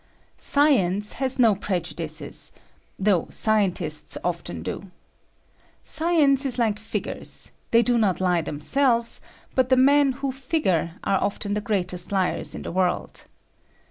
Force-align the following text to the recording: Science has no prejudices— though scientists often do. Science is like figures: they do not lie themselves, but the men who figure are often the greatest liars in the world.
Science 0.39 1.13
has 1.13 1.37
no 1.37 1.53
prejudices— 1.53 2.53
though 3.05 3.27
scientists 3.29 4.17
often 4.23 4.63
do. 4.63 4.89
Science 5.83 6.43
is 6.43 6.57
like 6.57 6.79
figures: 6.79 7.51
they 7.69 7.83
do 7.83 7.99
not 7.99 8.19
lie 8.19 8.41
themselves, 8.41 9.21
but 9.53 9.69
the 9.69 9.77
men 9.77 10.13
who 10.13 10.31
figure 10.31 10.95
are 11.03 11.21
often 11.23 11.53
the 11.53 11.61
greatest 11.61 12.11
liars 12.11 12.55
in 12.55 12.63
the 12.63 12.71
world. 12.71 13.25